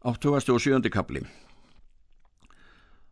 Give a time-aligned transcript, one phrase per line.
[0.00, 0.88] 87.
[0.88, 1.20] kapli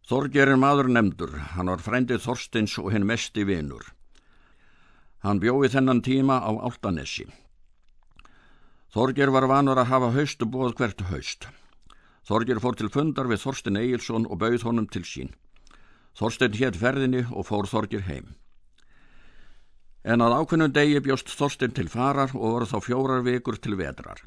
[0.09, 3.91] Þorger er maður nefndur, hann var frændið Þorstins og hinn mesti vinur.
[5.21, 7.27] Hann bjóði þennan tíma á Áltanessi.
[8.97, 11.51] Þorger var vanur að hafa haustu bóð hvert haust.
[12.25, 15.37] Þorger fór til fundar við Þorstin Egilson og bauð honum til sín.
[16.17, 18.33] Þorstin hétt ferðinni og fór Þorger heim.
[20.09, 24.25] En að ákveðnum degi bjóst Þorstin til farar og voru þá fjórar vikur til vedrar.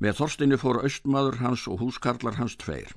[0.00, 2.88] Með Þorstinni fór austmaður hans og húskarlar hans tveir.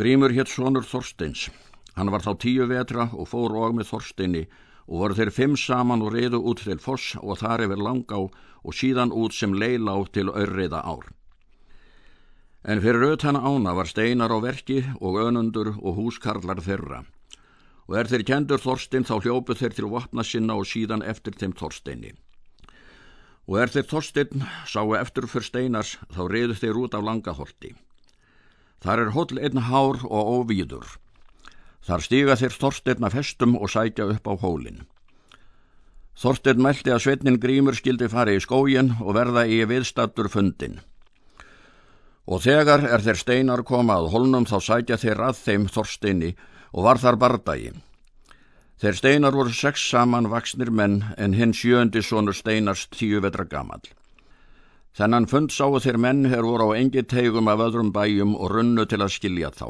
[0.00, 1.50] Grímur hétt sonur Þorstins.
[1.92, 4.46] Hann var þá tíu vetra og fór og með Þorstinni
[4.88, 8.78] og voru þeir fimm saman og reyðu út til foss og þar yfir langá og
[8.78, 11.04] síðan út sem leilá til örriða ár.
[12.64, 17.04] En fyrir auðtana ána var steinar á verki og önundur og húskarlar þeirra.
[17.92, 21.52] Og er þeir kendur Þorstin þá hljópu þeir til vopna sinna og síðan eftir þeim
[21.60, 22.16] Þorstinni
[23.50, 27.72] og er þeir Þorstinn sáu eftir fyrr steinars þá reyðu þeir út af langaholti.
[28.80, 30.86] Þar er holl einn hár og óvíður.
[31.82, 34.84] Þar stíga þeir Þorstinn að festum og sækja upp á hólinn.
[36.20, 40.78] Þorstinn meldi að Svetnin Grímur skildi fara í skógin og verða í viðstattur fundin.
[42.30, 46.34] Og þegar er þeir steinar komað holnum þá sækja þeir að þeim Þorstinni
[46.70, 47.72] og var þar bardagi.
[48.80, 53.82] Þeir steinar voru sex saman vaksnir menn en hinn sjöndi sonur steinars tíu vetra gamal.
[54.96, 58.86] Þennan fund sáu þeir menn hér voru á engi tegum af öðrum bæjum og runnu
[58.88, 59.66] til að skilja þá.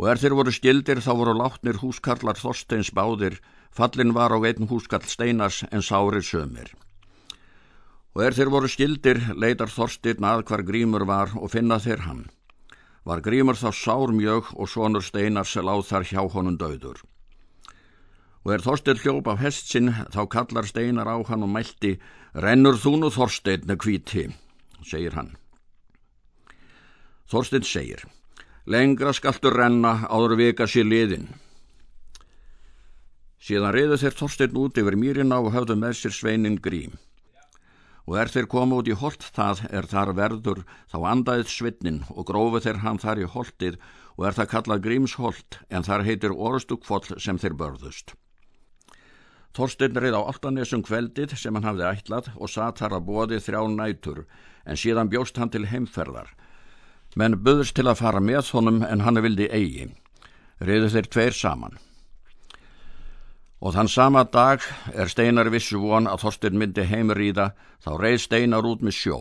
[0.00, 3.36] Og er þeir voru skildir þá voru látnir húskarlar Þorsteins báðir,
[3.68, 6.70] fallin var á einn húskarl steinars en sárir sömur.
[8.16, 12.24] Og er þeir voru skildir leitar Þorstein að hvar grímur var og finna þeir hann.
[13.04, 17.04] Var grímur þá sár mjög og sonur steinars láð þar hjá honum döður
[18.46, 21.96] og er Þorstein hljóp af hest sinn þá kallar steinar á hann og mælti
[22.38, 24.28] Rennur þú nú Þorstein kvíti,
[24.86, 25.32] segir hann.
[27.26, 28.04] Þorstein segir
[28.70, 31.26] Lengra skaltur renna áður vika sér liðin.
[33.42, 36.94] Síðan reyðu þeir Þorstein út yfir mýrina og hafðu með sér sveinin grím.
[38.06, 40.60] Og er þeir koma út í holt það er þar verður
[40.92, 43.80] þá andaðið svitnin og grófu þeir hann þar í holtið
[44.14, 48.14] og er það kallað grímsholt en þar heitir orðstúkfoll sem þeir börðust.
[49.56, 53.62] Þorstein reið á Altanesum kveldið sem hann hafði ætlað og satt þar að bóði þrjá
[53.72, 54.26] nætur
[54.66, 56.28] en síðan bjóst hann til heimferðar.
[57.16, 59.86] Menn buðust til að fara með honum en hann vildi eigi.
[60.60, 61.78] Reiðu þeir tveir saman.
[63.64, 64.60] Og þann sama dag
[64.92, 69.18] er Steinar vissu von að Þorstein myndi heimriða þá reið Steinar út með sjó.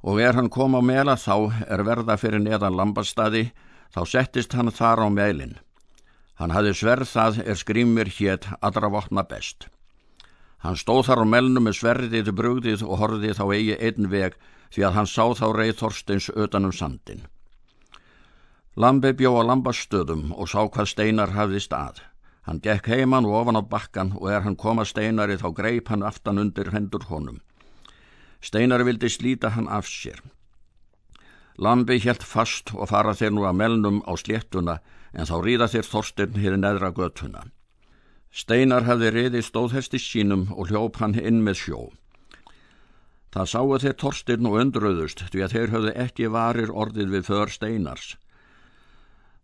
[0.00, 3.50] Og er hann kom á mela þá er verða fyrir neðan lambastadi
[3.92, 5.58] þá settist hann þar á meilin.
[6.36, 9.68] Hann hafði sverð það er skrýmir hétt allra vopna best.
[10.64, 14.36] Hann stóð þar á melnu með sverðið brugðið og horfið þá eigi einn veg
[14.74, 17.24] því að hann sá þá reið Þorsteins utanum sandin.
[18.76, 22.02] Lambi bjó á lambastöðum og sá hvað steinar hafði stað.
[22.44, 26.04] Hann gekk heimann og ofan á bakkan og er hann koma steinari þá greip hann
[26.04, 27.40] aftan undir hendur honum.
[28.44, 30.20] Steinari vildi slíta hann af sér.
[31.56, 34.80] Lambi helt fast og fara þeir nú að melnum á sléttuna
[35.16, 37.46] en þá ríða þeir Þorstein hér neðra göttuna.
[38.28, 41.78] Steinar hefði riði stóðhesti sínum og hljóp hann inn með sjó.
[43.32, 47.54] Það sáu þeir Þorstein og undröðust því að þeir höfðu ekki varir orðið við för
[47.54, 48.10] Steinars.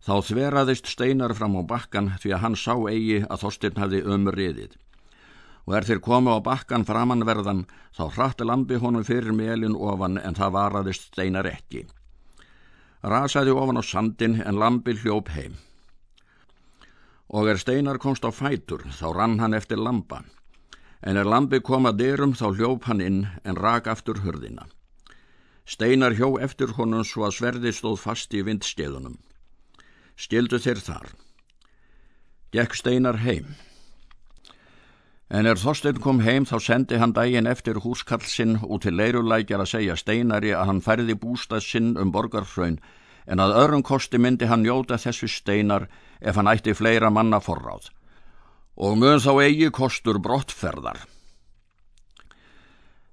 [0.05, 4.77] Þá þveraðist Steinar fram á bakkan því að hann sá eigi að Þorstein hefði umriðið.
[5.65, 7.65] Og er þeir komu á bakkan framannverðan
[7.97, 11.87] þá hratti lambi honum fyrir melin ofan en það varaðist Steinar ekki
[13.03, 15.57] rasaði ofan á sandin en lambi hljóp heim.
[17.33, 20.23] Og er steinar komst á fætur þá rann hann eftir lamba,
[21.01, 24.69] en er lambi kom að dyrum þá hljóp hann inn en rak aftur hörðina.
[25.65, 29.19] Steinar hjó eftir honum svo að sverði stóð fast í vindskeiðunum.
[30.15, 31.07] Stildu þeir þar.
[32.53, 33.55] Gekk Steinar heim.
[35.33, 39.63] En er Þorstein kom heim þá sendi hann daginn eftir húskall sinn út til leirulækjar
[39.63, 42.75] að segja steinari að hann færði bústað sinn um borgarfröyn
[43.25, 45.87] en að öðrum kosti myndi hann njóta þessu steinar
[46.21, 47.89] ef hann ætti fleira manna forráð
[48.77, 51.01] og mun þá eigi kostur brottferðar.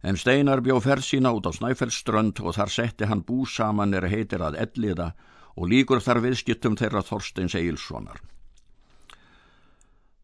[0.05, 4.09] En steinar bjó ferð sína út á Snæfellströnd og þar setti hann bú saman er
[4.13, 5.11] heitir að elliða
[5.57, 8.21] og líkur þar viðskiptum þeirra Þorsteins Eilssonar.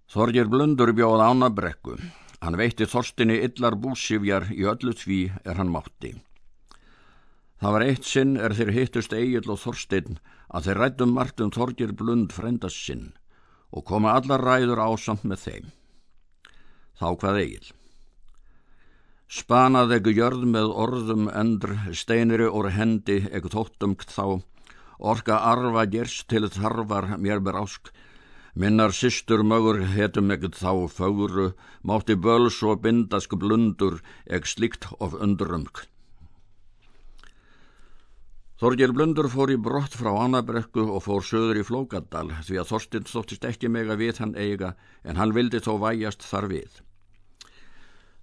[0.06, 1.96] Þorgir Blundur bjóð ánabrekku.
[2.38, 6.12] Hann veitti Þorstinni illar búsifjar í öllu tví er hann mátti.
[7.58, 10.20] Það var eitt sinn er þeir hittust Egil og Þorstinn
[10.54, 13.08] að þeir rættum margt um Þorgir Blund frendast sinn
[13.74, 15.66] og koma allar ræður ásamt með þeim.
[17.00, 17.66] Þá hvað Egil.
[19.26, 24.38] Spanað egu jörð með orðum endr, steiniri og hendi egu þóttumkt þá,
[25.02, 27.90] orka arfa gerst til þarfar mér ber ásk,
[28.56, 31.50] minnar systur mögur hetum egu þá fögru,
[31.84, 35.84] mátti böls og bindask blundur eg slikt of undrumk.
[38.56, 43.10] Þorgir Blundur fór í brott frá Annabrekku og fór söður í Flókadal því að Þorstinn
[43.10, 44.70] þóttist ekki mega við hann eiga
[45.04, 46.78] en hann vildi þó væjast þar við.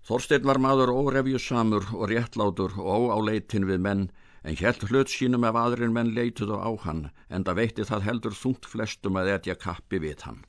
[0.09, 4.07] Þorstein var maður órefjusamur og réttlátur og á leitin við menn
[4.43, 8.35] en hjælt hlut sínum ef aðrin menn leituðu á hann en það veitti það heldur
[8.35, 10.43] þungt flestum að etja kappi við hann.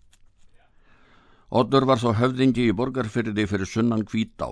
[1.55, 4.51] Oddur var þó höfðingi í borgarfyrði fyrir sunnan hvítá.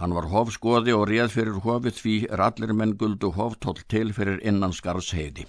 [0.00, 4.40] Hann var hofskoði og réð fyrir hofið því er allir menn guldu hoftoll til fyrir
[4.40, 5.44] innan skarðsheiði.